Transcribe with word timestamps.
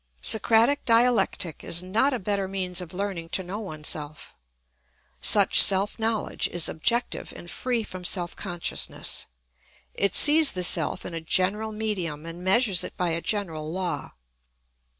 Socratic 0.23 0.83
dialectic 0.83 1.63
is 1.63 1.83
not 1.83 2.11
a 2.11 2.17
better 2.17 2.47
means 2.47 2.81
of 2.81 2.91
learning 2.91 3.29
to 3.29 3.43
know 3.43 3.59
oneself. 3.59 4.35
Such 5.21 5.61
self 5.61 5.99
knowledge 5.99 6.47
is 6.47 6.67
objective 6.67 7.31
and 7.35 7.51
free 7.51 7.83
from 7.83 8.03
self 8.03 8.35
consciousness; 8.35 9.27
it 9.93 10.15
sees 10.15 10.53
the 10.53 10.63
self 10.63 11.05
in 11.05 11.13
a 11.13 11.21
general 11.21 11.71
medium 11.71 12.25
and 12.25 12.43
measures 12.43 12.83
it 12.83 12.97
by 12.97 13.09
a 13.09 13.21
general 13.21 13.71
law. 13.71 14.13